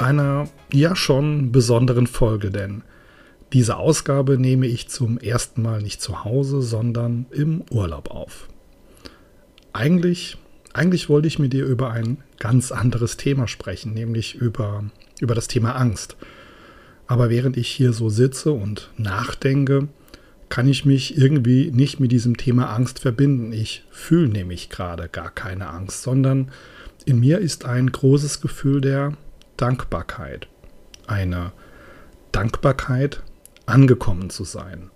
einer 0.00 0.48
ja 0.72 0.96
schon 0.96 1.52
besonderen 1.52 2.06
Folge, 2.06 2.50
denn 2.50 2.82
diese 3.52 3.76
Ausgabe 3.76 4.38
nehme 4.38 4.66
ich 4.66 4.88
zum 4.88 5.18
ersten 5.18 5.62
Mal 5.62 5.80
nicht 5.80 6.00
zu 6.00 6.24
Hause, 6.24 6.60
sondern 6.60 7.26
im 7.30 7.62
Urlaub 7.70 8.10
auf. 8.10 8.48
Eigentlich, 9.72 10.38
eigentlich 10.72 11.08
wollte 11.08 11.28
ich 11.28 11.38
mit 11.38 11.52
dir 11.52 11.64
über 11.64 11.90
ein 11.90 12.18
ganz 12.38 12.72
anderes 12.72 13.16
Thema 13.16 13.46
sprechen, 13.46 13.94
nämlich 13.94 14.34
über, 14.34 14.84
über 15.20 15.34
das 15.34 15.46
Thema 15.46 15.76
Angst. 15.76 16.16
Aber 17.06 17.30
während 17.30 17.56
ich 17.56 17.68
hier 17.68 17.92
so 17.92 18.08
sitze 18.08 18.52
und 18.52 18.90
nachdenke, 18.96 19.88
kann 20.48 20.68
ich 20.68 20.84
mich 20.84 21.18
irgendwie 21.18 21.70
nicht 21.72 22.00
mit 22.00 22.12
diesem 22.12 22.36
Thema 22.36 22.74
Angst 22.74 22.98
verbinden. 22.98 23.52
Ich 23.52 23.84
fühle 23.90 24.28
nämlich 24.28 24.70
gerade 24.70 25.08
gar 25.08 25.30
keine 25.30 25.68
Angst, 25.68 26.02
sondern 26.02 26.50
in 27.04 27.20
mir 27.20 27.38
ist 27.38 27.64
ein 27.64 27.90
großes 27.90 28.40
Gefühl 28.40 28.80
der 28.80 29.14
Dankbarkeit. 29.56 30.48
Eine 31.06 31.52
Dankbarkeit, 32.32 33.22
angekommen 33.66 34.30
zu 34.30 34.44
sein. 34.44 34.90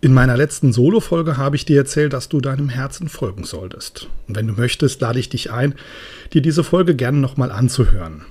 In 0.00 0.12
meiner 0.12 0.36
letzten 0.36 0.72
Solo-Folge 0.72 1.36
habe 1.36 1.56
ich 1.56 1.64
dir 1.64 1.78
erzählt, 1.78 2.12
dass 2.12 2.28
du 2.28 2.40
deinem 2.40 2.68
Herzen 2.68 3.08
folgen 3.08 3.44
solltest. 3.44 4.08
Und 4.28 4.36
wenn 4.36 4.46
du 4.46 4.52
möchtest, 4.52 5.00
lade 5.00 5.18
ich 5.18 5.28
dich 5.28 5.50
ein, 5.50 5.74
dir 6.32 6.42
diese 6.42 6.62
Folge 6.62 6.94
gerne 6.94 7.18
nochmal 7.18 7.50
anzuhören. 7.50 8.24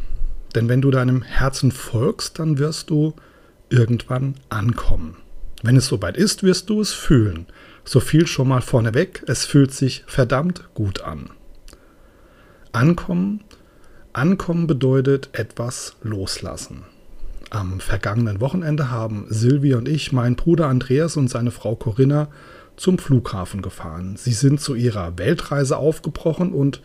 Denn 0.54 0.70
wenn 0.70 0.82
du 0.82 0.92
deinem 0.92 1.22
Herzen 1.22 1.72
folgst, 1.72 2.40
dann 2.40 2.60
wirst 2.60 2.90
du 2.92 3.14
irgendwann 3.70 4.36
ankommen. 4.48 5.18
Wenn 5.64 5.76
es 5.76 5.88
soweit 5.88 6.16
ist, 6.16 6.44
wirst 6.44 6.70
du 6.70 6.80
es 6.80 6.94
fühlen. 6.94 7.48
So 7.84 8.00
viel 8.00 8.28
schon 8.28 8.48
mal 8.48 8.62
vorneweg, 8.62 9.24
es 9.28 9.46
fühlt 9.46 9.74
sich 9.74 10.04
verdammt 10.08 10.64
gut 10.76 11.02
an. 11.02 11.32
Ankommen 12.72 13.42
Ankommen 14.16 14.66
bedeutet 14.66 15.28
etwas 15.34 15.98
loslassen. 16.02 16.84
Am 17.50 17.82
vergangenen 17.82 18.40
Wochenende 18.40 18.90
haben 18.90 19.26
Silvia 19.28 19.78
und 19.78 19.90
ich, 19.90 20.14
mein 20.14 20.38
Bruder 20.38 20.68
Andreas 20.68 21.18
und 21.18 21.28
seine 21.28 21.52
Frau 21.52 21.76
Corinna 21.76 22.30
zum 22.78 22.98
Flughafen 22.98 23.62
gefahren. 23.62 24.16
Sie 24.16 24.32
sind 24.32 24.62
zu 24.62 24.74
ihrer 24.74 25.18
Weltreise 25.18 25.76
aufgebrochen 25.76 26.54
und 26.54 26.82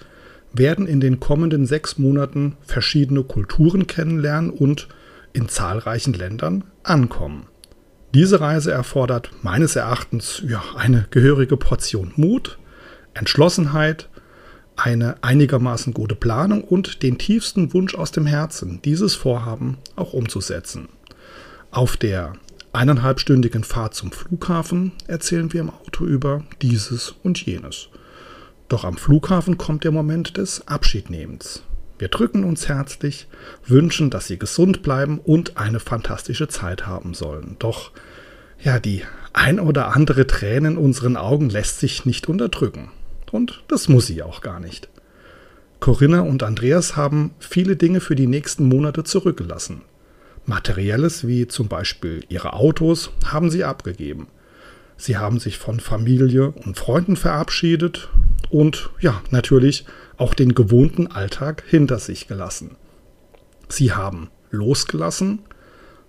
werden 0.52 0.88
in 0.88 0.98
den 0.98 1.20
kommenden 1.20 1.66
sechs 1.66 1.98
Monaten 1.98 2.56
verschiedene 2.62 3.22
Kulturen 3.22 3.86
kennenlernen 3.86 4.50
und 4.50 4.88
in 5.32 5.48
zahlreichen 5.48 6.14
Ländern 6.14 6.64
ankommen. 6.82 7.46
Diese 8.12 8.40
Reise 8.40 8.72
erfordert 8.72 9.30
meines 9.42 9.76
Erachtens 9.76 10.42
ja, 10.44 10.64
eine 10.76 11.06
gehörige 11.12 11.56
Portion 11.56 12.12
Mut, 12.16 12.58
Entschlossenheit 13.14 14.08
eine 14.80 15.22
einigermaßen 15.22 15.92
gute 15.94 16.14
Planung 16.14 16.64
und 16.64 17.02
den 17.02 17.18
tiefsten 17.18 17.72
Wunsch 17.74 17.94
aus 17.94 18.12
dem 18.12 18.26
Herzen, 18.26 18.80
dieses 18.82 19.14
Vorhaben 19.14 19.78
auch 19.96 20.12
umzusetzen. 20.12 20.88
Auf 21.70 21.96
der 21.96 22.32
eineinhalbstündigen 22.72 23.64
Fahrt 23.64 23.94
zum 23.94 24.12
Flughafen 24.12 24.92
erzählen 25.06 25.52
wir 25.52 25.60
im 25.60 25.70
Auto 25.70 26.04
über 26.04 26.44
dieses 26.62 27.14
und 27.22 27.44
jenes. 27.44 27.88
Doch 28.68 28.84
am 28.84 28.96
Flughafen 28.96 29.58
kommt 29.58 29.84
der 29.84 29.90
Moment 29.90 30.36
des 30.36 30.66
Abschiednehmens. 30.68 31.62
Wir 31.98 32.08
drücken 32.08 32.44
uns 32.44 32.68
herzlich, 32.68 33.26
wünschen, 33.66 34.08
dass 34.08 34.26
sie 34.26 34.38
gesund 34.38 34.82
bleiben 34.82 35.18
und 35.18 35.58
eine 35.58 35.80
fantastische 35.80 36.48
Zeit 36.48 36.86
haben 36.86 37.12
sollen. 37.12 37.56
Doch 37.58 37.90
ja, 38.62 38.78
die 38.78 39.02
ein 39.32 39.60
oder 39.60 39.94
andere 39.94 40.26
Träne 40.26 40.68
in 40.68 40.76
unseren 40.78 41.16
Augen 41.16 41.50
lässt 41.50 41.80
sich 41.80 42.06
nicht 42.06 42.28
unterdrücken. 42.28 42.90
Und 43.30 43.62
das 43.68 43.88
muss 43.88 44.06
sie 44.06 44.22
auch 44.22 44.40
gar 44.40 44.60
nicht. 44.60 44.88
Corinna 45.78 46.20
und 46.20 46.42
Andreas 46.42 46.96
haben 46.96 47.34
viele 47.38 47.76
Dinge 47.76 48.00
für 48.00 48.14
die 48.14 48.26
nächsten 48.26 48.68
Monate 48.68 49.04
zurückgelassen. 49.04 49.82
Materielles 50.44 51.26
wie 51.26 51.46
zum 51.48 51.68
Beispiel 51.68 52.24
ihre 52.28 52.52
Autos 52.52 53.10
haben 53.24 53.50
sie 53.50 53.64
abgegeben. 53.64 54.28
Sie 54.96 55.16
haben 55.16 55.38
sich 55.38 55.56
von 55.56 55.80
Familie 55.80 56.50
und 56.50 56.76
Freunden 56.78 57.16
verabschiedet 57.16 58.10
und 58.50 58.90
ja, 59.00 59.22
natürlich 59.30 59.86
auch 60.18 60.34
den 60.34 60.54
gewohnten 60.54 61.06
Alltag 61.06 61.64
hinter 61.66 61.98
sich 61.98 62.28
gelassen. 62.28 62.76
Sie 63.68 63.92
haben 63.92 64.28
losgelassen, 64.50 65.38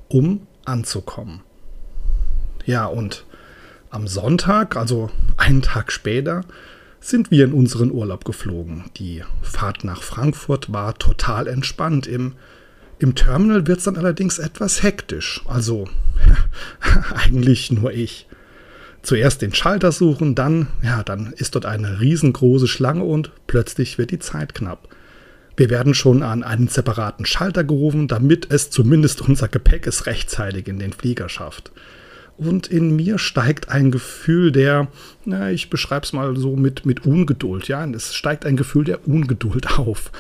um 0.10 0.48
anzukommen. 0.66 1.42
Ja, 2.66 2.86
und 2.88 3.26
am 3.90 4.08
Sonntag, 4.08 4.76
also 4.76 5.10
einen 5.38 5.62
Tag 5.62 5.92
später, 5.92 6.44
sind 7.01 7.31
wir 7.31 7.45
in 7.45 7.53
unseren 7.53 7.91
Urlaub 7.91 8.23
geflogen. 8.23 8.85
Die 8.97 9.23
Fahrt 9.41 9.84
nach 9.84 10.03
Frankfurt 10.03 10.72
war 10.72 10.97
total 10.97 11.47
entspannt. 11.47 12.07
Im, 12.07 12.34
im 13.00 13.16
Terminal 13.16 13.67
wird 13.67 13.79
es 13.79 13.85
dann 13.85 13.97
allerdings 13.97 14.38
etwas 14.38 14.84
hektisch. 14.84 15.41
Also 15.47 15.89
eigentlich 17.16 17.72
nur 17.72 17.91
ich. 17.91 18.28
Zuerst 19.01 19.41
den 19.41 19.53
Schalter 19.53 19.91
suchen, 19.91 20.35
dann, 20.35 20.67
ja, 20.84 21.01
dann 21.01 21.34
ist 21.35 21.56
dort 21.56 21.66
eine 21.66 22.00
riesengroße 22.00 22.67
Schlange 22.67 23.03
und 23.03 23.31
plötzlich 23.47 23.97
wird 23.97 24.12
die 24.12 24.19
Zeit 24.19 24.53
knapp. 24.53 24.88
Wir 25.57 25.72
werden 25.72 25.95
schon 25.95 26.22
an 26.22 26.44
einen 26.44 26.68
separaten 26.68 27.25
Schalter 27.25 27.63
gerufen, 27.63 28.07
damit 28.07 28.51
es 28.51 28.69
zumindest 28.69 29.22
unser 29.22 29.47
Gepäck 29.47 29.88
es 29.88 30.06
rechtzeitig 30.06 30.68
in 30.68 30.78
den 30.78 30.94
Flieger 30.94 31.29
schafft 31.29 31.72
und 32.41 32.68
in 32.68 32.96
mir 32.96 33.19
steigt 33.19 33.69
ein 33.69 33.91
Gefühl 33.91 34.52
der, 34.52 34.88
na, 35.25 35.52
ich 35.52 35.69
beschreibe 35.69 36.06
es 36.06 36.12
mal 36.12 36.35
so 36.35 36.56
mit, 36.56 36.85
mit 36.85 37.06
Ungeduld, 37.06 37.68
ja, 37.68 37.85
es 37.85 38.16
steigt 38.16 38.46
ein 38.46 38.57
Gefühl 38.57 38.84
der 38.84 39.07
Ungeduld 39.07 39.78
auf. 39.78 40.12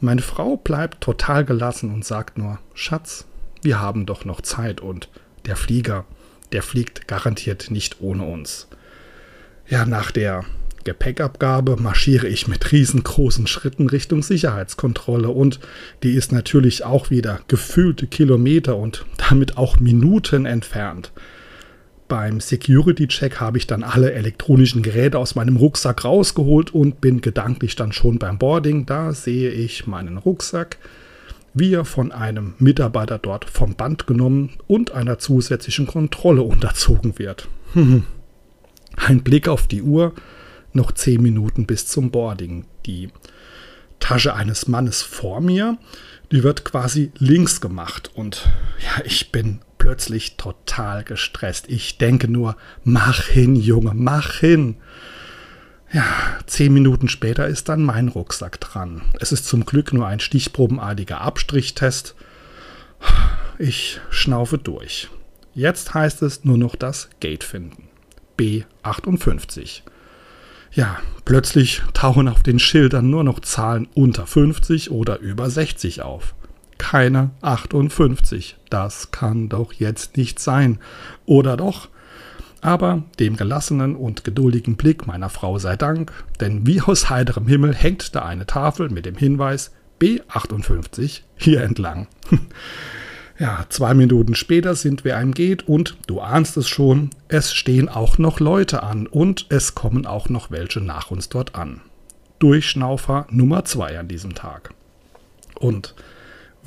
Meine 0.00 0.22
Frau 0.22 0.56
bleibt 0.56 1.00
total 1.00 1.44
gelassen 1.44 1.92
und 1.92 2.04
sagt 2.04 2.36
nur, 2.36 2.58
Schatz, 2.74 3.26
wir 3.62 3.80
haben 3.80 4.06
doch 4.06 4.24
noch 4.24 4.40
Zeit 4.40 4.80
und 4.80 5.08
der 5.46 5.56
Flieger, 5.56 6.04
der 6.52 6.62
fliegt 6.62 7.06
garantiert 7.06 7.70
nicht 7.70 8.00
ohne 8.00 8.24
uns. 8.24 8.68
Ja, 9.68 9.86
nach 9.86 10.10
der 10.10 10.44
Gepäckabgabe 10.82 11.76
marschiere 11.76 12.26
ich 12.26 12.48
mit 12.48 12.72
riesengroßen 12.72 13.46
Schritten 13.46 13.88
Richtung 13.88 14.22
Sicherheitskontrolle 14.22 15.28
und 15.28 15.60
die 16.02 16.12
ist 16.12 16.32
natürlich 16.32 16.84
auch 16.84 17.10
wieder 17.10 17.40
gefühlte 17.46 18.06
Kilometer 18.06 18.76
und 18.76 19.04
damit 19.28 19.58
auch 19.58 19.78
Minuten 19.78 20.44
entfernt. 20.46 21.12
Beim 22.08 22.40
Security-Check 22.40 23.38
habe 23.38 23.58
ich 23.58 23.66
dann 23.66 23.84
alle 23.84 24.14
elektronischen 24.14 24.82
Geräte 24.82 25.18
aus 25.18 25.34
meinem 25.34 25.56
Rucksack 25.56 26.06
rausgeholt 26.06 26.72
und 26.72 27.02
bin 27.02 27.20
gedanklich 27.20 27.76
dann 27.76 27.92
schon 27.92 28.18
beim 28.18 28.38
Boarding. 28.38 28.86
Da 28.86 29.12
sehe 29.12 29.50
ich 29.50 29.86
meinen 29.86 30.16
Rucksack, 30.16 30.78
wie 31.52 31.74
er 31.74 31.84
von 31.84 32.10
einem 32.10 32.54
Mitarbeiter 32.58 33.18
dort 33.18 33.44
vom 33.44 33.74
Band 33.74 34.06
genommen 34.06 34.54
und 34.66 34.92
einer 34.92 35.18
zusätzlichen 35.18 35.86
Kontrolle 35.86 36.42
unterzogen 36.42 37.18
wird. 37.18 37.48
Ein 38.96 39.22
Blick 39.22 39.46
auf 39.46 39.66
die 39.66 39.82
Uhr, 39.82 40.14
noch 40.72 40.92
zehn 40.92 41.22
Minuten 41.22 41.66
bis 41.66 41.86
zum 41.86 42.10
Boarding. 42.10 42.64
Die 42.86 43.10
Tasche 44.00 44.34
eines 44.34 44.66
Mannes 44.66 45.02
vor 45.02 45.42
mir, 45.42 45.76
die 46.32 46.42
wird 46.42 46.64
quasi 46.64 47.12
links 47.18 47.60
gemacht 47.60 48.10
und 48.14 48.48
ja, 48.82 49.04
ich 49.04 49.30
bin 49.30 49.60
plötzlich 49.78 50.36
total 50.36 51.04
gestresst. 51.04 51.68
Ich 51.68 51.98
denke 51.98 52.28
nur, 52.28 52.56
mach 52.84 53.22
hin, 53.22 53.56
Junge, 53.56 53.92
mach 53.94 54.34
hin. 54.34 54.76
Ja, 55.92 56.04
zehn 56.46 56.74
Minuten 56.74 57.08
später 57.08 57.46
ist 57.46 57.68
dann 57.68 57.82
mein 57.82 58.08
Rucksack 58.08 58.60
dran. 58.60 59.02
Es 59.20 59.32
ist 59.32 59.46
zum 59.46 59.64
Glück 59.64 59.92
nur 59.92 60.06
ein 60.06 60.20
stichprobenartiger 60.20 61.20
Abstrichtest. 61.20 62.14
Ich 63.58 64.00
schnaufe 64.10 64.58
durch. 64.58 65.08
Jetzt 65.54 65.94
heißt 65.94 66.22
es 66.22 66.44
nur 66.44 66.58
noch 66.58 66.76
das 66.76 67.08
Gate 67.20 67.42
finden. 67.42 67.88
B58. 68.38 69.82
Ja, 70.72 70.98
plötzlich 71.24 71.82
tauchen 71.94 72.28
auf 72.28 72.42
den 72.42 72.58
Schildern 72.58 73.08
nur 73.08 73.24
noch 73.24 73.40
Zahlen 73.40 73.88
unter 73.94 74.26
50 74.26 74.90
oder 74.90 75.18
über 75.18 75.48
60 75.48 76.02
auf 76.02 76.34
keine 76.78 77.30
58. 77.42 78.56
Das 78.70 79.10
kann 79.10 79.48
doch 79.48 79.72
jetzt 79.72 80.16
nicht 80.16 80.38
sein. 80.38 80.78
Oder 81.26 81.56
doch? 81.56 81.88
Aber 82.60 83.04
dem 83.20 83.36
gelassenen 83.36 83.94
und 83.94 84.24
geduldigen 84.24 84.76
Blick 84.76 85.06
meiner 85.06 85.28
Frau 85.28 85.58
sei 85.58 85.76
Dank, 85.76 86.12
denn 86.40 86.66
wie 86.66 86.80
aus 86.80 87.08
heiterem 87.08 87.46
Himmel 87.46 87.74
hängt 87.74 88.14
da 88.16 88.24
eine 88.24 88.46
Tafel 88.46 88.88
mit 88.88 89.06
dem 89.06 89.16
Hinweis 89.16 89.72
B58 90.00 91.22
hier 91.36 91.62
entlang. 91.62 92.08
Ja, 93.40 93.66
zwei 93.68 93.94
Minuten 93.94 94.34
später 94.34 94.74
sind 94.74 95.04
wir 95.04 95.16
einem 95.16 95.32
Geht 95.32 95.68
und 95.68 95.96
du 96.08 96.20
ahnst 96.20 96.56
es 96.56 96.68
schon, 96.68 97.10
es 97.28 97.54
stehen 97.54 97.88
auch 97.88 98.18
noch 98.18 98.40
Leute 98.40 98.82
an 98.82 99.06
und 99.06 99.46
es 99.48 99.76
kommen 99.76 100.06
auch 100.06 100.28
noch 100.28 100.50
welche 100.50 100.80
nach 100.80 101.12
uns 101.12 101.28
dort 101.28 101.54
an. 101.54 101.80
Durchschnaufer 102.40 103.28
Nummer 103.30 103.64
zwei 103.64 103.96
an 103.96 104.08
diesem 104.08 104.34
Tag. 104.34 104.74
Und 105.54 105.94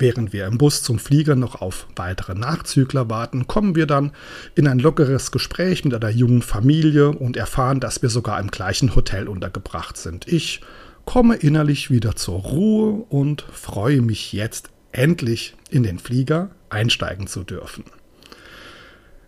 während 0.02 0.34
wir 0.34 0.46
im 0.46 0.58
Bus 0.58 0.82
zum 0.82 0.98
Flieger 0.98 1.36
noch 1.36 1.62
auf 1.62 1.86
weitere 1.96 2.34
Nachzügler 2.34 3.08
warten, 3.08 3.46
kommen 3.46 3.74
wir 3.74 3.86
dann 3.86 4.12
in 4.54 4.66
ein 4.68 4.78
lockeres 4.78 5.30
Gespräch 5.30 5.84
mit 5.84 5.94
einer 5.94 6.10
jungen 6.10 6.42
Familie 6.42 7.10
und 7.10 7.38
erfahren, 7.38 7.80
dass 7.80 8.02
wir 8.02 8.10
sogar 8.10 8.38
im 8.40 8.50
gleichen 8.50 8.94
Hotel 8.94 9.28
untergebracht 9.28 9.96
sind. 9.96 10.28
Ich 10.28 10.60
komme 11.04 11.36
innerlich 11.36 11.90
wieder 11.90 12.16
zur 12.16 12.40
Ruhe 12.40 13.04
und 13.08 13.42
freue 13.52 14.02
mich 14.02 14.32
jetzt 14.32 14.70
endlich 14.90 15.54
in 15.70 15.84
den 15.84 15.98
Flieger 15.98 16.50
einsteigen 16.68 17.28
zu 17.28 17.44
dürfen. 17.44 17.84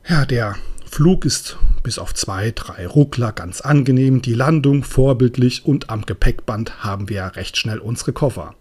Ja, 0.06 0.26
der 0.26 0.56
Flug 0.90 1.24
ist 1.24 1.56
bis 1.82 1.98
auf 1.98 2.14
zwei, 2.14 2.50
drei 2.50 2.86
Ruckler 2.86 3.32
ganz 3.32 3.60
angenehm, 3.60 4.22
die 4.22 4.34
Landung 4.34 4.82
vorbildlich 4.82 5.64
und 5.64 5.88
am 5.88 6.04
Gepäckband 6.04 6.84
haben 6.84 7.08
wir 7.08 7.32
recht 7.36 7.56
schnell 7.56 7.78
unsere 7.78 8.12
Koffer. 8.12 8.54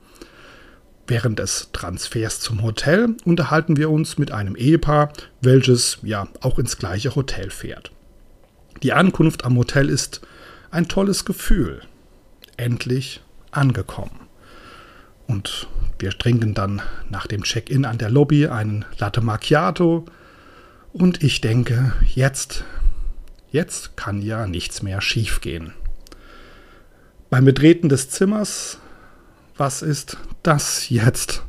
Während 1.08 1.40
des 1.40 1.70
Transfers 1.74 2.40
zum 2.40 2.64
Hotel 2.64 3.16
unterhalten 3.26 3.76
wir 3.76 3.90
uns 3.90 4.18
mit 4.18 4.32
einem 4.32 4.56
Ehepaar, 4.56 5.12
welches 5.42 5.98
ja 6.02 6.28
auch 6.42 6.60
ins 6.60 6.78
gleiche 6.78 7.16
Hotel 7.16 7.50
fährt. 7.50 7.92
Die 8.84 8.94
Ankunft 8.94 9.44
am 9.44 9.58
Hotel 9.58 9.90
ist 9.90 10.22
ein 10.72 10.88
tolles 10.88 11.26
Gefühl. 11.26 11.82
Endlich 12.56 13.22
angekommen. 13.52 14.28
Und 15.28 15.68
wir 16.00 16.12
trinken 16.12 16.54
dann 16.54 16.82
nach 17.10 17.28
dem 17.28 17.44
Check-in 17.44 17.86
an 17.86 17.98
der 17.98 18.10
Lobby 18.10 18.48
einen 18.48 18.86
Latte 18.98 19.22
Macchiato. 19.22 20.06
Und 20.94 21.24
ich 21.24 21.42
denke, 21.42 21.94
jetzt, 22.14 22.64
jetzt 23.52 23.98
kann 23.98 24.22
ja 24.22 24.48
nichts 24.48 24.82
mehr 24.84 25.02
schiefgehen. 25.02 25.74
Beim 27.30 27.46
Betreten 27.46 27.90
des 27.90 28.10
Zimmers, 28.10 28.80
was 29.58 29.82
ist 29.82 30.18
das 30.42 30.90
jetzt? 30.90 31.44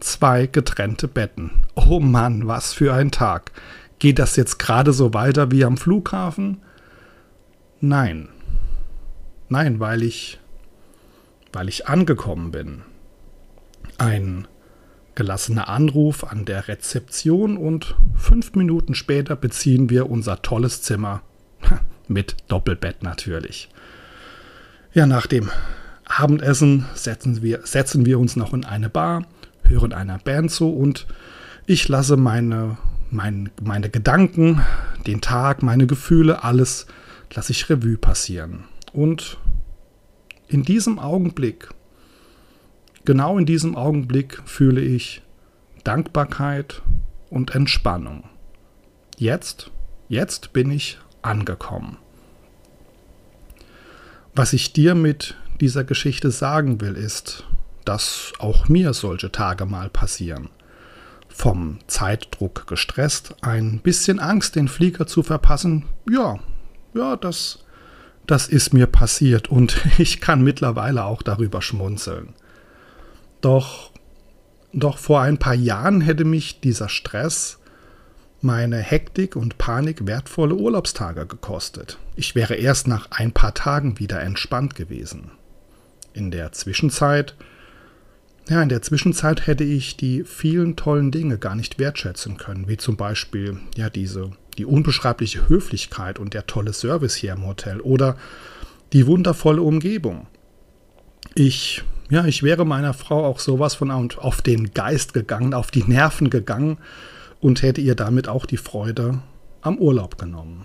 Zwei 0.00 0.46
getrennte 0.46 1.08
Betten. 1.08 1.50
Oh 1.74 2.00
Mann, 2.00 2.46
was 2.46 2.72
für 2.72 2.92
ein 2.92 3.10
Tag. 3.10 3.52
Geht 3.98 4.18
das 4.18 4.36
jetzt 4.36 4.58
gerade 4.58 4.92
so 4.92 5.14
weiter 5.14 5.50
wie 5.50 5.64
am 5.64 5.76
Flughafen? 5.76 6.62
Nein. 7.80 8.28
Nein, 9.48 9.80
weil 9.80 10.02
ich 10.02 10.38
weil 11.56 11.68
ich 11.70 11.88
angekommen 11.88 12.50
bin. 12.50 12.82
Ein 13.96 14.46
gelassener 15.14 15.68
Anruf 15.68 16.24
an 16.24 16.44
der 16.44 16.68
Rezeption 16.68 17.56
und 17.56 17.96
fünf 18.14 18.54
Minuten 18.54 18.94
später 18.94 19.36
beziehen 19.36 19.88
wir 19.88 20.10
unser 20.10 20.42
tolles 20.42 20.82
Zimmer. 20.82 21.22
Mit 22.08 22.36
Doppelbett 22.48 23.02
natürlich. 23.02 23.70
Ja, 24.92 25.06
nach 25.06 25.26
dem 25.26 25.50
Abendessen 26.18 26.86
setzen 26.94 27.42
wir, 27.42 27.60
setzen 27.64 28.06
wir 28.06 28.18
uns 28.18 28.36
noch 28.36 28.54
in 28.54 28.64
eine 28.64 28.88
Bar, 28.88 29.26
hören 29.64 29.92
einer 29.92 30.18
Band 30.18 30.50
zu 30.50 30.70
und 30.70 31.06
ich 31.66 31.88
lasse 31.88 32.16
meine, 32.16 32.78
mein, 33.10 33.50
meine 33.62 33.90
Gedanken, 33.90 34.62
den 35.06 35.20
Tag, 35.20 35.62
meine 35.62 35.86
Gefühle, 35.86 36.42
alles 36.42 36.86
lasse 37.34 37.52
ich 37.52 37.68
Revue 37.68 37.98
passieren. 37.98 38.64
Und 38.92 39.36
in 40.48 40.62
diesem 40.62 40.98
Augenblick, 40.98 41.68
genau 43.04 43.36
in 43.36 43.44
diesem 43.44 43.76
Augenblick 43.76 44.40
fühle 44.46 44.80
ich 44.80 45.22
Dankbarkeit 45.84 46.82
und 47.28 47.54
Entspannung. 47.54 48.24
Jetzt, 49.18 49.70
jetzt 50.08 50.52
bin 50.52 50.70
ich 50.70 50.98
angekommen. 51.20 51.98
Was 54.34 54.52
ich 54.52 54.72
dir 54.72 54.94
mit 54.94 55.34
dieser 55.58 55.84
Geschichte 55.84 56.30
sagen 56.30 56.80
will, 56.80 56.94
ist, 56.94 57.44
dass 57.84 58.32
auch 58.38 58.68
mir 58.68 58.92
solche 58.92 59.32
Tage 59.32 59.66
mal 59.66 59.88
passieren. 59.88 60.48
Vom 61.28 61.78
Zeitdruck 61.86 62.66
gestresst, 62.66 63.34
ein 63.42 63.80
bisschen 63.80 64.18
Angst, 64.18 64.56
den 64.56 64.68
Flieger 64.68 65.06
zu 65.06 65.22
verpassen, 65.22 65.84
ja, 66.08 66.38
ja, 66.94 67.16
das 67.16 67.66
das 68.26 68.48
ist 68.48 68.74
mir 68.74 68.86
passiert 68.86 69.48
und 69.48 69.80
ich 69.98 70.20
kann 70.20 70.42
mittlerweile 70.42 71.04
auch 71.04 71.22
darüber 71.22 71.62
schmunzeln. 71.62 72.34
Doch, 73.40 73.90
doch 74.72 74.98
vor 74.98 75.20
ein 75.20 75.38
paar 75.38 75.54
Jahren 75.54 76.00
hätte 76.00 76.24
mich 76.24 76.60
dieser 76.60 76.88
Stress, 76.88 77.58
meine 78.40 78.78
Hektik 78.78 79.36
und 79.36 79.58
Panik 79.58 80.06
wertvolle 80.06 80.54
Urlaubstage 80.54 81.26
gekostet. 81.26 81.98
Ich 82.16 82.34
wäre 82.34 82.54
erst 82.54 82.86
nach 82.86 83.10
ein 83.10 83.32
paar 83.32 83.54
Tagen 83.54 83.98
wieder 83.98 84.20
entspannt 84.20 84.74
gewesen. 84.74 85.30
In 86.16 86.30
der 86.30 86.50
Zwischenzeit, 86.52 87.34
ja, 88.48 88.62
in 88.62 88.70
der 88.70 88.80
Zwischenzeit 88.80 89.46
hätte 89.46 89.64
ich 89.64 89.98
die 89.98 90.24
vielen 90.24 90.74
tollen 90.74 91.10
Dinge 91.10 91.36
gar 91.36 91.54
nicht 91.54 91.78
wertschätzen 91.78 92.38
können, 92.38 92.68
wie 92.68 92.78
zum 92.78 92.96
Beispiel 92.96 93.58
ja 93.76 93.90
diese 93.90 94.30
die 94.56 94.64
unbeschreibliche 94.64 95.46
Höflichkeit 95.50 96.18
und 96.18 96.32
der 96.32 96.46
tolle 96.46 96.72
Service 96.72 97.16
hier 97.16 97.34
im 97.34 97.46
Hotel 97.46 97.82
oder 97.82 98.16
die 98.94 99.06
wundervolle 99.06 99.60
Umgebung. 99.60 100.26
Ich, 101.34 101.84
ja, 102.08 102.24
ich 102.24 102.42
wäre 102.42 102.64
meiner 102.64 102.94
Frau 102.94 103.26
auch 103.26 103.38
sowas 103.38 103.74
von 103.74 103.90
auf 103.90 104.40
den 104.40 104.72
Geist 104.72 105.12
gegangen, 105.12 105.52
auf 105.52 105.70
die 105.70 105.84
Nerven 105.84 106.30
gegangen 106.30 106.78
und 107.40 107.60
hätte 107.60 107.82
ihr 107.82 107.94
damit 107.94 108.26
auch 108.26 108.46
die 108.46 108.56
Freude 108.56 109.20
am 109.60 109.76
Urlaub 109.76 110.16
genommen. 110.16 110.64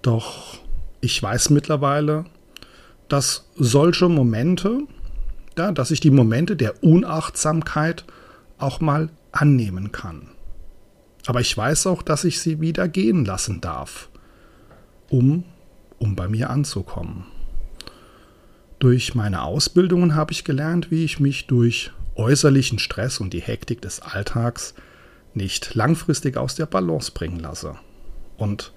Doch 0.00 0.60
ich 1.02 1.22
weiß 1.22 1.50
mittlerweile, 1.50 2.24
dass 3.10 3.44
solche 3.56 4.08
Momente, 4.08 4.84
ja, 5.58 5.72
dass 5.72 5.90
ich 5.90 6.00
die 6.00 6.12
Momente 6.12 6.56
der 6.56 6.82
Unachtsamkeit 6.82 8.04
auch 8.56 8.80
mal 8.80 9.10
annehmen 9.32 9.92
kann. 9.92 10.28
Aber 11.26 11.40
ich 11.40 11.54
weiß 11.54 11.86
auch, 11.88 12.02
dass 12.02 12.24
ich 12.24 12.40
sie 12.40 12.60
wieder 12.60 12.88
gehen 12.88 13.24
lassen 13.24 13.60
darf, 13.60 14.08
um, 15.10 15.44
um 15.98 16.16
bei 16.16 16.28
mir 16.28 16.50
anzukommen. 16.50 17.24
Durch 18.78 19.14
meine 19.14 19.42
Ausbildungen 19.42 20.14
habe 20.14 20.32
ich 20.32 20.44
gelernt, 20.44 20.90
wie 20.90 21.04
ich 21.04 21.20
mich 21.20 21.46
durch 21.46 21.90
äußerlichen 22.14 22.78
Stress 22.78 23.18
und 23.18 23.34
die 23.34 23.42
Hektik 23.42 23.82
des 23.82 24.00
Alltags 24.00 24.74
nicht 25.34 25.74
langfristig 25.74 26.36
aus 26.36 26.54
der 26.54 26.66
Balance 26.66 27.12
bringen 27.12 27.40
lasse. 27.40 27.74
Und 28.36 28.72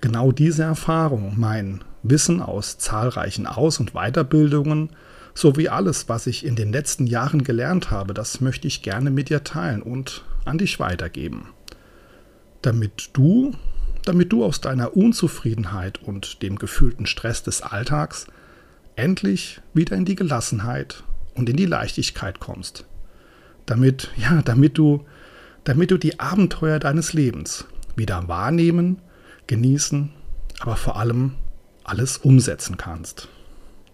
genau 0.00 0.32
diese 0.32 0.64
Erfahrung, 0.64 1.34
mein 1.38 1.82
Wissen 2.02 2.40
aus 2.42 2.78
zahlreichen 2.78 3.46
Aus- 3.46 3.80
und 3.80 3.92
Weiterbildungen 3.92 4.90
sowie 5.34 5.68
alles, 5.68 6.08
was 6.08 6.26
ich 6.26 6.44
in 6.44 6.56
den 6.56 6.72
letzten 6.72 7.06
Jahren 7.06 7.44
gelernt 7.44 7.90
habe, 7.90 8.12
das 8.12 8.40
möchte 8.40 8.66
ich 8.66 8.82
gerne 8.82 9.10
mit 9.10 9.30
dir 9.30 9.44
teilen 9.44 9.82
und 9.82 10.24
an 10.44 10.58
dich 10.58 10.78
weitergeben 10.78 11.48
damit 12.62 13.10
du, 13.12 13.52
damit 14.04 14.32
du 14.32 14.44
aus 14.44 14.60
deiner 14.60 14.96
Unzufriedenheit 14.96 16.02
und 16.02 16.42
dem 16.42 16.58
gefühlten 16.58 17.06
Stress 17.06 17.42
des 17.42 17.60
Alltags 17.60 18.26
endlich 18.96 19.60
wieder 19.74 19.96
in 19.96 20.04
die 20.04 20.14
Gelassenheit 20.14 21.04
und 21.34 21.48
in 21.48 21.56
die 21.56 21.66
Leichtigkeit 21.66 22.40
kommst. 22.40 22.86
Damit, 23.66 24.10
ja, 24.16 24.42
damit 24.42 24.78
du, 24.78 25.04
damit 25.64 25.90
du 25.90 25.98
die 25.98 26.18
Abenteuer 26.18 26.78
deines 26.78 27.12
Lebens 27.12 27.66
wieder 27.94 28.26
wahrnehmen, 28.28 29.00
genießen, 29.46 30.10
aber 30.60 30.76
vor 30.76 30.96
allem 30.96 31.34
alles 31.84 32.18
umsetzen 32.18 32.76
kannst. 32.76 33.28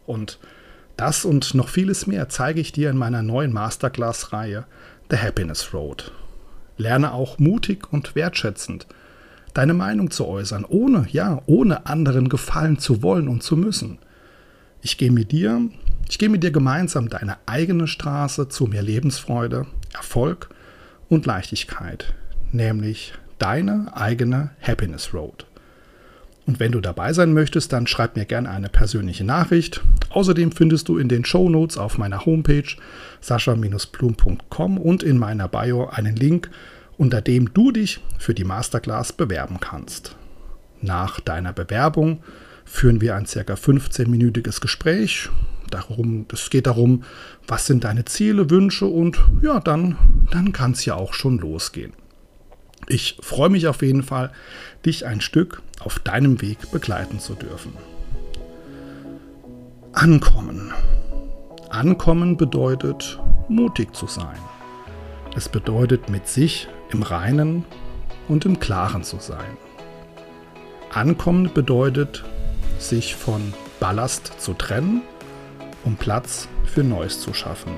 Und 0.07 0.39
das 0.97 1.25
und 1.25 1.55
noch 1.55 1.69
vieles 1.69 2.07
mehr 2.07 2.29
zeige 2.29 2.61
ich 2.61 2.73
dir 2.73 2.91
in 2.91 2.97
meiner 2.97 3.23
neuen 3.23 3.53
Masterclass-Reihe 3.53 4.67
The 5.11 5.17
Happiness 5.17 5.73
Road 5.73 6.13
Lerne 6.79 7.13
auch 7.13 7.39
mutig 7.39 7.93
und 7.93 8.15
wertschätzend 8.15 8.87
deine 9.53 9.75
Meinung 9.75 10.13
zu 10.13 10.27
äußern, 10.27 10.65
ohne, 10.65 11.07
ja, 11.11 11.43
ohne 11.47 11.87
anderen 11.87 12.29
gefallen 12.29 12.79
zu 12.79 13.03
wollen 13.03 13.27
und 13.27 13.43
zu 13.43 13.57
müssen. 13.57 13.99
Ich 14.81 14.97
gehe 14.97 15.11
mit 15.11 15.33
dir, 15.33 15.61
ich 16.09 16.19
gehe 16.19 16.29
mit 16.29 16.45
dir 16.45 16.53
gemeinsam 16.53 17.09
deine 17.09 17.37
eigene 17.47 17.89
Straße 17.89 18.49
zu 18.49 18.67
mehr 18.67 18.83
Lebensfreude, 18.83 19.67
Erfolg 19.93 20.51
und 21.09 21.27
Leichtigkeit, 21.27 22.15
nämlich 22.53 23.15
deine 23.39 23.97
eigene 23.97 24.51
Happiness 24.63 25.13
Road. 25.13 25.48
Und 26.49 26.61
wenn 26.61 26.73
du 26.73 26.81
dabei 26.81 27.13
sein 27.13 27.35
möchtest, 27.35 27.75
dann 27.75 27.87
schreib 27.87 28.17
mir 28.17 28.25
gerne 28.25 28.49
eine 28.49 28.71
persönliche 28.71 29.23
Nachricht. 29.23 29.83
Außerdem 30.09 30.51
findest 30.51 30.89
du 30.89 30.97
in 30.97 31.11
den 31.11 31.27
Show 31.27 31.51
Notes 31.51 31.77
auf 31.77 31.99
meiner 31.99 32.25
Homepage 32.25 32.65
sascha-blum.com 33.21 34.79
und 34.79 35.03
in 35.03 35.19
meiner 35.19 35.47
Bio 35.47 35.89
einen 35.89 36.17
Link, 36.17 36.51
unter 36.97 37.21
dem 37.21 37.53
du 37.53 37.71
dich 37.71 38.01
für 38.19 38.33
die 38.33 38.45
Masterclass 38.45 39.13
bewerben 39.13 39.61
kannst. 39.61 40.17
Nach 40.81 41.21
deiner 41.21 41.53
Bewerbung 41.53 42.23
führen 42.65 43.03
wir 43.03 43.15
ein 43.15 43.27
ca. 43.27 43.53
15-minütiges 43.53 44.63
Gespräch, 44.63 45.29
Darum, 45.71 46.25
es 46.33 46.49
geht 46.49 46.67
darum, 46.67 47.03
was 47.47 47.67
sind 47.67 47.85
deine 47.85 48.07
Ziele, 48.07 48.49
Wünsche 48.49 48.87
und 48.87 49.23
ja, 49.43 49.61
dann, 49.61 49.99
dann 50.31 50.53
kann 50.53 50.71
es 50.71 50.87
ja 50.87 50.95
auch 50.95 51.13
schon 51.13 51.37
losgehen. 51.37 51.93
Ich 52.89 53.19
freue 53.21 53.51
mich 53.51 53.67
auf 53.67 53.83
jeden 53.83 54.03
Fall, 54.03 54.33
dich 54.87 55.05
ein 55.05 55.21
Stück 55.21 55.63
auf 55.81 55.99
deinem 55.99 56.41
Weg 56.41 56.71
begleiten 56.71 57.21
zu 57.21 57.35
dürfen. 57.35 57.75
Ankommen. 59.93 60.73
Ankommen 61.69 62.39
bedeutet 62.39 63.19
mutig 63.49 63.95
zu 63.95 64.07
sein. 64.07 64.39
Es 65.37 65.51
bedeutet 65.51 66.09
mit 66.09 66.29
sich 66.29 66.69
im 66.91 67.03
Reinen 67.03 67.65
und 68.27 68.47
im 68.47 68.59
Klaren 68.59 69.05
zu 69.05 69.19
sein. 69.19 69.59
Ankommen 70.93 71.53
bedeutet 71.53 72.25
sich 72.79 73.15
von 73.15 73.53
Ballast 73.81 74.41
zu 74.41 74.55
trennen, 74.55 75.03
um 75.85 75.97
Platz 75.97 76.49
für 76.65 76.83
Neues 76.83 77.21
zu 77.21 77.35
schaffen. 77.35 77.73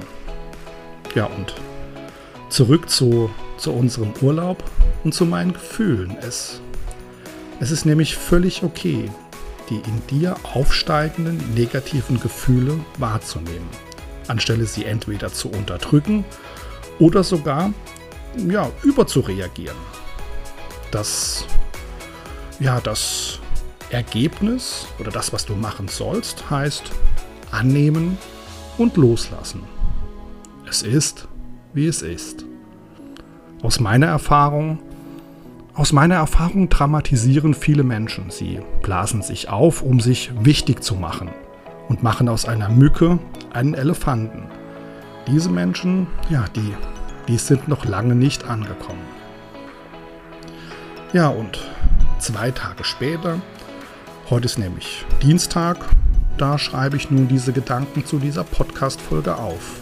Ja, 1.17 1.25
und 1.25 1.55
zurück 2.50 2.90
zu, 2.90 3.30
zu 3.57 3.73
unserem 3.73 4.12
Urlaub 4.21 4.62
und 5.04 5.14
zu 5.14 5.25
meinen 5.25 5.52
Gefühlen. 5.52 6.16
Es, 6.21 6.61
es 7.61 7.71
ist 7.71 7.87
nämlich 7.87 8.16
völlig 8.16 8.62
okay, 8.62 9.11
die 9.71 9.76
in 9.76 10.07
dir 10.11 10.37
aufsteigenden 10.52 11.54
negativen 11.54 12.21
Gefühle 12.21 12.78
wahrzunehmen, 12.99 13.69
anstelle 14.28 14.66
sie 14.66 14.85
entweder 14.85 15.33
zu 15.33 15.49
unterdrücken 15.49 16.25
oder 16.99 17.23
sogar 17.23 17.73
ja, 18.49 18.71
überzureagieren. 18.83 19.76
Das, 20.90 21.45
ja, 22.59 22.80
das 22.80 23.38
Ergebnis 23.90 24.87
oder 24.99 25.11
das, 25.11 25.33
was 25.33 25.47
du 25.47 25.54
machen 25.54 25.88
sollst, 25.88 26.50
heißt 26.50 26.90
annehmen 27.52 28.19
und 28.76 28.97
loslassen. 28.97 29.62
Es 30.69 30.83
ist, 30.83 31.28
wie 31.73 31.87
es 31.87 32.03
ist. 32.03 32.45
Aus 33.62 33.81
meiner 33.81 34.07
Erfahrung 34.07 34.79
aus 35.81 35.93
meiner 35.93 36.17
Erfahrung 36.17 36.69
dramatisieren 36.69 37.55
viele 37.55 37.85
Menschen. 37.85 38.29
Sie 38.29 38.61
blasen 38.83 39.23
sich 39.23 39.49
auf, 39.49 39.83
um 39.83 39.99
sich 39.99 40.31
wichtig 40.39 40.83
zu 40.83 40.95
machen 40.95 41.31
und 41.89 42.03
machen 42.03 42.29
aus 42.29 42.45
einer 42.45 42.69
Mücke 42.69 43.19
einen 43.53 43.73
Elefanten. 43.73 44.43
Diese 45.27 45.49
Menschen, 45.49 46.07
ja, 46.29 46.45
die, 46.55 46.75
die 47.29 47.39
sind 47.39 47.67
noch 47.67 47.85
lange 47.87 48.15
nicht 48.15 48.45
angekommen. 48.45 49.00
Ja, 51.12 51.29
und 51.29 51.59
zwei 52.19 52.50
Tage 52.50 52.85
später, 52.85 53.41
heute 54.29 54.47
ist 54.47 54.59
nämlich 54.59 55.07
Dienstag, 55.23 55.79
da 56.37 56.59
schreibe 56.59 56.97
ich 56.97 57.11
nun 57.11 57.27
diese 57.27 57.53
Gedanken 57.53 58.05
zu 58.05 58.19
dieser 58.19 58.45
Podcast-Folge 58.45 59.37
auf. 59.37 59.81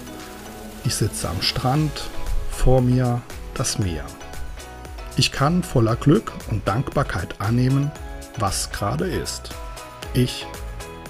Ich 0.84 0.94
sitze 0.94 1.28
am 1.28 1.42
Strand, 1.42 2.08
vor 2.50 2.80
mir 2.80 3.20
das 3.54 3.78
Meer. 3.78 4.04
Ich 5.16 5.32
kann 5.32 5.62
voller 5.62 5.96
Glück 5.96 6.32
und 6.50 6.66
Dankbarkeit 6.66 7.40
annehmen, 7.40 7.90
was 8.38 8.70
gerade 8.70 9.06
ist. 9.06 9.50
Ich 10.14 10.46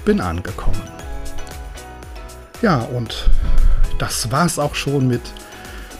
bin 0.04 0.20
angekommen. 0.20 0.80
Ja, 2.62 2.78
und 2.80 3.30
das 3.98 4.32
war's 4.32 4.58
auch 4.58 4.74
schon 4.74 5.06
mit, 5.06 5.22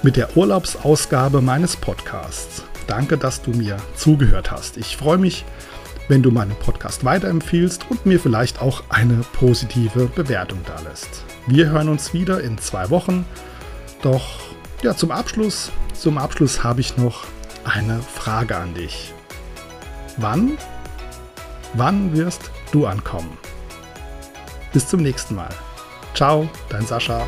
mit 0.02 0.16
der 0.16 0.37
Urlaubsausgabe 0.37 1.40
meines 1.40 1.76
Podcasts. 1.76 2.62
Danke, 2.87 3.18
dass 3.18 3.42
du 3.42 3.50
mir 3.50 3.76
zugehört 3.94 4.50
hast. 4.50 4.76
Ich 4.76 4.96
freue 4.96 5.18
mich, 5.18 5.44
wenn 6.08 6.22
du 6.22 6.30
meinen 6.30 6.56
Podcast 6.56 7.04
weiterempfiehlst 7.04 7.90
und 7.90 8.06
mir 8.06 8.18
vielleicht 8.18 8.60
auch 8.60 8.82
eine 8.88 9.20
positive 9.34 10.06
Bewertung 10.06 10.60
da 10.66 10.80
lässt. 10.88 11.25
Wir 11.46 11.68
hören 11.70 11.88
uns 11.88 12.14
wieder 12.14 12.40
in 12.40 12.58
zwei 12.58 12.90
Wochen. 12.90 13.26
Doch 14.02 14.22
ja, 14.82 14.94
zum 14.96 15.10
Abschluss, 15.10 15.72
zum 15.92 16.18
Abschluss 16.18 16.62
habe 16.62 16.80
ich 16.80 16.96
noch 16.96 17.24
eine 17.64 18.00
Frage 18.00 18.56
an 18.56 18.74
dich. 18.74 19.12
Wann, 20.16 20.56
wann 21.74 22.16
wirst 22.16 22.50
du 22.72 22.86
ankommen? 22.86 23.36
Bis 24.72 24.88
zum 24.88 25.02
nächsten 25.02 25.34
Mal. 25.34 25.50
Ciao, 26.14 26.48
dein 26.68 26.86
Sascha. 26.86 27.26